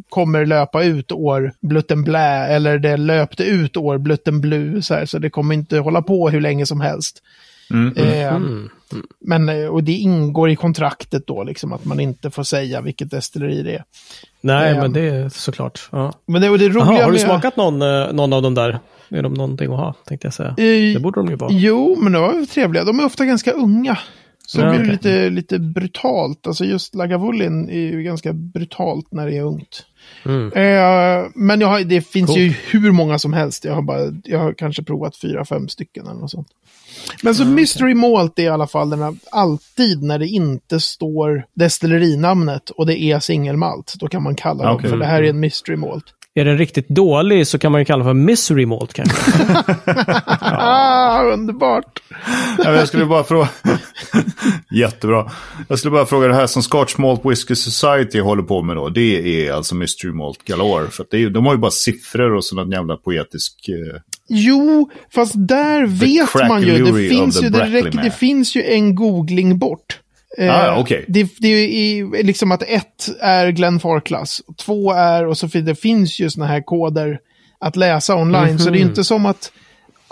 [0.09, 5.05] kommer löpa ut år blutten blä eller det löpte ut år blutten blu så, här,
[5.05, 7.21] så det kommer inte hålla på hur länge som helst.
[7.71, 7.97] Mm.
[7.97, 8.69] Eh, Mm.
[9.19, 13.11] men, eh, och det ingår i kontraktet då, liksom, att man inte får säga vilket
[13.11, 13.83] destilleri det är.
[14.41, 15.89] Nej, Eh, men det är såklart.
[15.91, 16.13] Ja.
[16.25, 18.53] Men det, och det roliga Aha, har du med- smakat någon, eh, någon av dem
[18.53, 18.79] där?
[19.09, 20.49] Är de någonting att ha, tänkte jag säga.
[20.49, 21.51] Eh, Det borde de ju vara.
[21.53, 22.83] Jo, men de var trevliga.
[22.83, 23.97] De är ofta ganska unga.
[24.47, 24.91] Så Ja, det blir okej.
[24.91, 26.47] lite, lite brutalt.
[26.47, 29.85] Alltså just Lagavulin är ju ganska brutalt när det är ungt.
[30.25, 30.45] Mm.
[30.53, 32.39] Eh, men jag har, det finns Coolt.
[32.39, 33.65] ju hur många som helst.
[33.65, 36.47] Jag har, bara, jag har kanske provat fyra, fem stycken eller något sånt.
[37.23, 41.45] Men så Mystery Malt är i alla fall den här, alltid när det inte står
[41.53, 43.93] destillerinamnet och det är singelmalt.
[43.99, 44.89] Då kan man kalla dem Okej.
[44.89, 46.05] för det här är en Mystery Malt.
[46.35, 49.31] Är den riktigt dålig så kan man ju kalla för misery malt kanske.
[50.65, 52.01] Ah, underbart!
[52.57, 53.49] Ja, jag skulle bara fråga...
[54.71, 55.31] Jättebra.
[55.67, 58.89] Jag skulle bara fråga det här som Scotch Malt Whisky Society håller på med då.
[58.89, 60.87] Det är alltså Mystery Malt Galore.
[60.87, 63.69] För att det är, de har ju bara siffror och sån jävla poetisk...
[63.69, 64.01] Eh,
[64.33, 66.85] Jo, fast där vet man ju.
[66.85, 67.49] Det finns the ju,
[67.95, 68.03] man.
[68.05, 69.99] det finns ju en googling bort.
[70.37, 71.05] Eh, Ah, okej.
[71.07, 75.75] det, det är liksom att ett är Glenn Farclas, två är, och så fin- det
[75.75, 77.19] finns ju såna här koder
[77.59, 78.59] att läsa online.
[78.59, 78.89] Så det är Mhm.
[78.89, 79.51] inte som att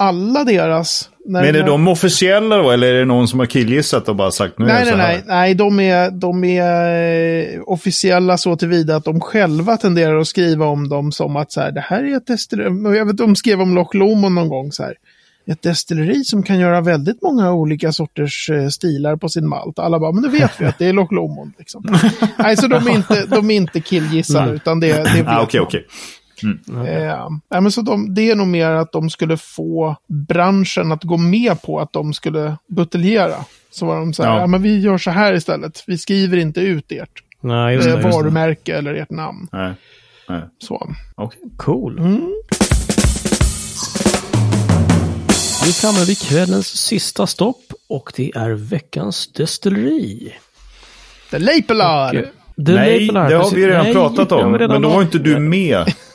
[0.02, 1.10] alla deras...
[1.26, 2.72] men är det de officiella då?
[2.72, 4.98] Eller är det någon som har killgissat och bara sagt nu är Nej, det så
[4.98, 5.14] nej, här?
[5.14, 10.28] nej, nej, de är, de är eh, officiella så tillvida att de själva tenderar att
[10.28, 12.98] skriva om dem som att så här, det här är ett destilleri.
[12.98, 14.94] Jag vet, de skrev om Loch Lomond någon gång så här.
[15.46, 19.80] Ett destilleri som kan göra väldigt många olika sorters eh, stilar på sin malt.
[19.80, 21.54] Alla bara, men nu vet vi att det är Loch Lomond.
[21.58, 21.86] Liksom.
[22.38, 25.60] nej, så de är inte, de är inte killgissar, utan det, det vet Ah, Okej,
[25.60, 25.68] man.
[26.80, 27.06] Okej.
[27.06, 27.28] Eh,
[27.62, 31.62] men så de, det är nog mer att de skulle få branschen att gå med
[31.62, 33.36] på att de skulle buteljera.
[33.72, 34.40] Så var de så här, Ja.
[34.40, 34.48] ja.
[34.48, 35.84] men vi gör så här istället.
[35.88, 37.92] Vi skriver inte ut ert Nej, just det.
[37.94, 38.18] eh, Just det.
[38.18, 39.48] varumärke eller ert namn.
[39.52, 39.74] Nej.
[40.30, 40.42] Nej.
[40.60, 40.92] Så.
[41.16, 41.40] Okej.
[41.58, 42.00] Cool.
[42.00, 42.32] Mm.
[45.64, 50.34] Vi är framme vid kvällens sista stopp och det är veckans destilleri.
[51.32, 52.12] The Lapelar!
[52.12, 54.54] The Nej, Label här, det har vi redan Nej, pratat det om.
[54.58, 55.94] redan Men då var inte du med.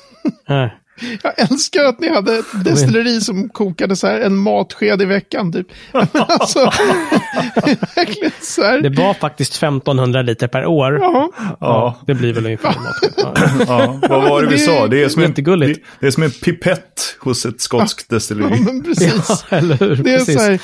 [0.48, 0.74] Nej.
[1.22, 5.52] Jag älskar att ni hade ett destilleri som kokade så här en matsked i veckan.
[5.52, 5.66] Typ.
[6.12, 6.58] Alltså,
[7.96, 8.80] verkligen så här.
[8.80, 10.98] Det var faktiskt 1500 liter per år.
[11.00, 11.30] Ja.
[11.60, 12.00] Ja.
[12.06, 13.12] Det blir väl ungefär en matsked.
[13.16, 13.34] Ja.
[13.68, 14.86] Ja, vad var det vi sa?
[14.86, 18.60] Det är som en, det, det är som en pipett hos ett skotskt ja, destilleri.
[18.60, 19.44] men precis.
[19.50, 19.96] Ja, eller hur?
[19.96, 20.34] Det är Precis.
[20.34, 20.60] så här,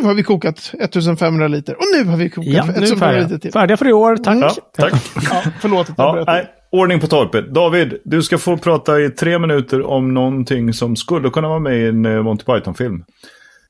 [0.00, 2.86] nu har vi kokat 1500 liter och nu har vi kokat Ja, nu är vi
[2.86, 3.52] 1500 liter till.
[3.52, 4.38] Färdiga för i år, tack.
[4.40, 4.92] Ja, tack.
[5.30, 6.46] Ja, förlåt att jag Ja, bröt.
[6.72, 7.54] Ordning på torpet.
[7.54, 11.78] David, du ska få prata i tre minuter om någonting som skulle kunna vara med
[11.80, 13.04] i en eh, Monty Python-film.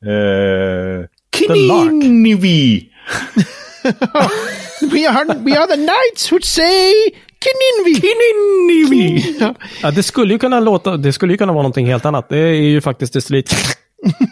[0.06, 1.00] Eh,
[1.48, 1.90] Lark.
[2.02, 2.88] Kinivi!
[4.92, 6.92] We, are, we are the knights who say
[7.40, 8.00] Kininvi.
[8.00, 9.36] Kinivi!
[9.40, 9.54] Ja.
[9.82, 12.28] Ja, det skulle ju kunna låta, det skulle ju kunna vara någonting helt annat.
[12.28, 13.54] Det är ju faktiskt destillit.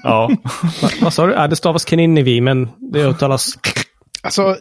[0.03, 0.31] Ja,
[0.83, 1.33] Va- Vad sa du?
[1.33, 3.55] Ja, det stavas Keninivi, men det uttalas...
[4.23, 4.57] Alltså,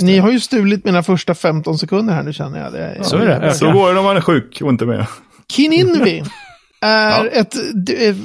[0.00, 2.72] ni har ju stulit mina första 15 sekunder här nu känner jag.
[2.72, 3.54] Det, Så är det.
[3.54, 5.06] så går det när man är sjuk och inte med.
[5.52, 6.22] Kininvi
[6.80, 7.26] är Ja.
[7.26, 7.54] ett,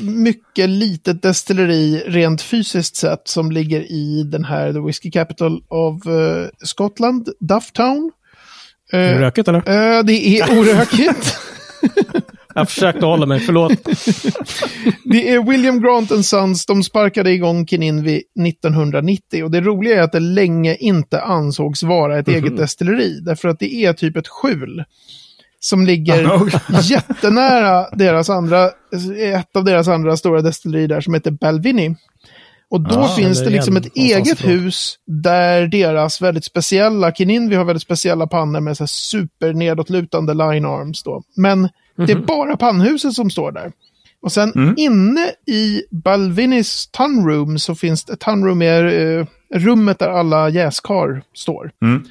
[0.01, 6.05] mycket litet destilleri rent fysiskt sett som ligger i den här The Whiskey Capital of
[6.07, 8.11] eh, Scotland, Dufftown.
[8.91, 9.59] Är det rökigt eller?
[9.97, 11.37] eh, det är orökigt.
[12.55, 13.71] Jag försökte hålla mig, förlåt.
[15.03, 20.11] Det är William Grant Sons, de sparkade igång Kininvi 1990 och det roliga är att
[20.11, 24.83] det länge inte ansågs vara ett eget destilleri, därför att det är typ ett skjul
[25.59, 26.41] som ligger
[26.91, 28.65] jättenära deras andra,
[29.17, 31.95] ett av deras andra stora destillerier där som heter Balvini.
[32.69, 37.65] Och då Ah, finns det liksom ett eget hus där deras väldigt speciella, Kininvi har
[37.65, 41.23] väldigt speciella pannor med så här super nedåtlutande line arms då.
[41.35, 42.25] Men det är Mhm.
[42.25, 43.71] bara pannhuset som står där.
[44.21, 44.73] Och sen Mm.
[44.77, 51.71] inne i Balvinis tunroom så finns det, tunroom är eh, rummet där alla jäskar står.
[51.81, 52.03] Mm.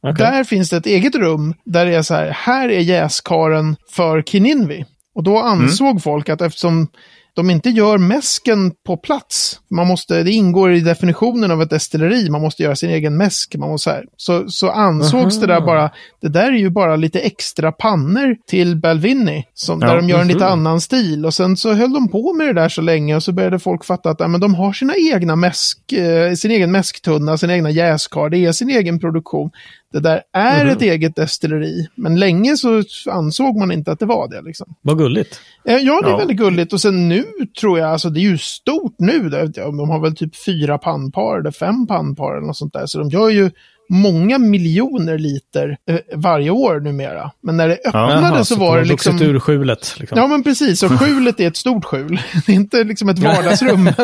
[0.00, 0.14] Okej.
[0.18, 4.22] Där finns det ett eget rum där det är så här, här är jäskaren för
[4.22, 4.84] Kininvi.
[5.14, 6.88] Och då ansåg folk att eftersom
[7.36, 12.30] de inte gör mäsken på plats, man måste, det ingår i definitionen av ett destilleri,
[12.30, 15.66] man måste göra sin egen mäsk, man måste så, så, så ansågs det där Aha.
[15.66, 15.90] bara,
[16.22, 20.20] det där är ju bara lite extra pannor till Balvini, som, där Ja, de gör
[20.20, 21.26] en lite annan stil.
[21.26, 23.84] Och sen så höll de på med det där så länge och så började folk
[23.84, 27.70] fatta att ja, men de har sina egna mäsk, eh, sin egen mäsktunna, sin egna
[27.70, 29.50] jäskar, det är sin egen produktion.
[29.96, 30.72] Det där är Mhm.
[30.76, 34.42] ett eget destilleri, men länge så ansåg man inte att det var det.
[34.42, 34.74] Liksom.
[34.82, 35.40] Vad gulligt.
[35.64, 36.16] Eh, Ja, det är Ja.
[36.18, 36.72] väldigt gulligt.
[36.72, 37.24] Och sen nu
[37.60, 39.28] tror jag, alltså det är ju stort nu.
[39.54, 42.86] De har väl typ fyra pannpar eller fem pannpar eller något sånt där.
[42.86, 43.50] Så de gör ju
[43.88, 47.30] många miljoner liter eh, varje år numera.
[47.42, 49.22] Men när det öppnade Jaha, så de var det liksom...
[49.22, 49.94] ur skjulet.
[49.98, 50.18] Liksom.
[50.18, 50.82] Ja, men precis.
[50.82, 52.20] Och skjulet är ett stort skjul.
[52.46, 53.84] Det är inte liksom ett vardagsrum.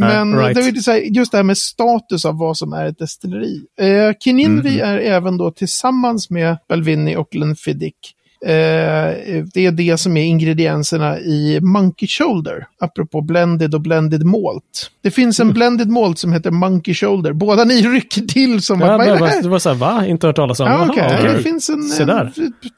[0.00, 0.54] Men, men right.
[0.54, 3.60] det är så här, just det här med status av vad som är ett destilleri.
[3.80, 7.94] Eh, Kininvi är även då tillsammans med Balvini och Glenfiddich
[8.40, 14.90] Eh, det är det som är ingredienserna i Monkey Shoulder, apropå blended och blended malt.
[15.02, 17.32] Det finns en blended malt som heter Monkey Shoulder.
[17.32, 19.42] Båda ni rycker till som Ja, vad är det, här?
[19.42, 20.06] det var så här, va?
[20.06, 20.66] Inte hört talas om?
[20.66, 21.18] Ja, okej.
[21.18, 21.32] okej.
[21.36, 22.32] Det finns en, en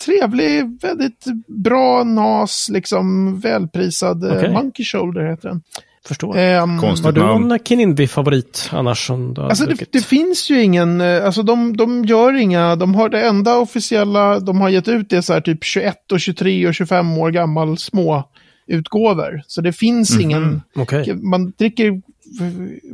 [0.05, 4.53] trevlig, väldigt bra nas, liksom välprisad eh, Okej.
[4.53, 5.62] Monkey Shoulder heter den.
[6.07, 6.37] Förstår.
[6.39, 7.05] Ehm, Konstigt.
[7.05, 7.49] Har du namn.
[7.49, 12.05] någon Kinindi-favorit annars som du Alltså det, det finns ju ingen, eh, alltså de, de
[12.05, 15.65] gör inga, de har det enda officiella de har gett ut det så här typ
[15.65, 18.25] 21 och 23 och 25 år gammal små
[18.67, 19.43] utgåvor.
[19.47, 20.21] Så det finns Mhm.
[20.21, 21.15] ingen, Okej.
[21.15, 22.01] man dricker,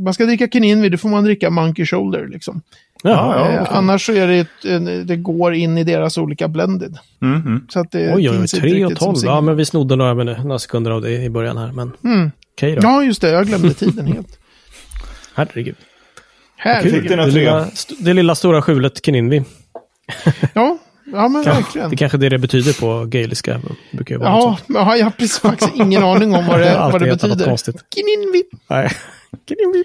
[0.00, 2.62] man ska dricka Kininvi, då får man dricka Monkey Shoulder liksom.
[3.02, 3.66] Ja, Eh, okej.
[3.70, 6.98] Annars så är det, en- det går in i deras olika blended.
[7.22, 7.66] Mm, mm.
[7.68, 8.36] Så att det Oj, oj, oj.
[8.36, 9.16] finns inte 3 och riktigt som 12.
[9.16, 9.34] singel.
[9.34, 11.72] Ja, men vi snodde några, några sekunder av det i början här.
[11.72, 12.30] Men Mm.
[12.56, 12.80] okej då.
[12.82, 14.38] Ja, just det, jag glömde tiden helt.
[15.34, 15.76] Herregud.
[16.56, 17.26] Här Det tre.
[17.26, 17.66] lilla,
[18.00, 19.44] det lilla stora skjulet Kininvi.
[20.54, 20.78] Ja,
[21.12, 21.90] ja men verkligen.
[21.90, 23.60] Det är kanske det det betyder på gaeliska.
[23.90, 24.68] Det brukar ju vara Ja, sånt.
[24.68, 27.44] men jag har precis faktiskt ingen aning om vad det, vad det betyder.
[27.44, 27.76] konstigt.
[27.94, 28.42] Kininvi.
[28.70, 28.90] Nej.
[29.48, 29.84] Kininvi.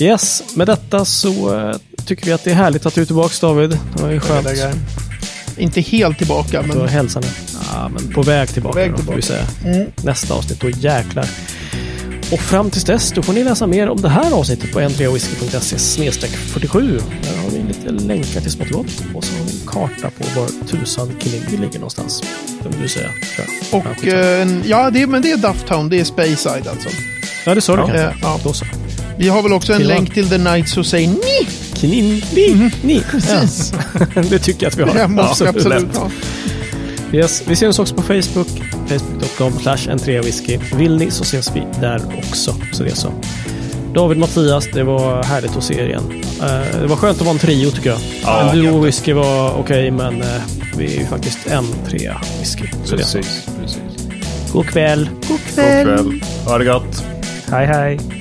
[0.00, 3.34] Yes, med detta så eh, tycker vi att det är härligt att du är tillbaka
[3.40, 3.70] David.
[3.96, 4.48] Det var ju skönt.
[5.56, 7.22] Inte helt tillbaka, Du har men hälsan.
[7.72, 9.46] Ja, men på väg tillbaka, På väg då, får vi tillbaka.
[9.62, 9.74] säga.
[9.74, 9.86] Mm.
[10.02, 11.26] Nästa avsnitt, då jäklar.
[12.32, 15.78] Och fram tills dess, då får ni läsa mer om det här avsnittet på n3whisky.se
[16.36, 17.00] 47.
[17.22, 20.48] Där har vi lite länkar till smått och så har vi en karta på var
[20.68, 22.22] tusan Kiningi ligger någonstans.
[22.62, 23.80] Det vill du säga, tror jag.
[23.80, 24.22] och Ja, skitsamma.
[24.22, 26.88] eh, ja, det, men det är Dufftown, det är Speyside alltså.
[27.46, 27.86] ja, det sa du ja.
[27.86, 28.18] kanske.
[28.22, 28.40] Ja.
[28.44, 28.64] Då så.
[29.18, 31.46] Vi har väl också en Till länk till The Knights Who Say Ni.
[31.80, 32.70] Kiningi!
[32.82, 33.02] Ni!
[33.10, 33.72] Precis.
[34.14, 34.22] Ja.
[34.30, 34.94] det tycker jag att vi har.
[34.94, 36.10] Det måste vi absolut ha.
[37.12, 38.48] Yes, vi syns också på Facebook.
[38.88, 40.76] Facebook.com slash n3whisky.
[40.76, 42.54] Vill ni så ses vi där också.
[42.72, 43.12] Så det är så.
[43.94, 46.22] David Mattias, det var härligt att se er igen.
[46.42, 47.98] Eh, det var skönt att vara en trio tycker jag.
[48.22, 50.42] Ja, en duo whisky var okej, men eh,
[50.76, 52.68] vi är ju faktiskt en trea whisky.
[52.84, 53.18] Så det är så.
[53.18, 54.52] Precis, precis.
[54.52, 55.08] God kväll.
[55.28, 56.22] God God kväll.
[56.46, 57.04] Ha det gott.
[57.50, 58.19] Hej hej.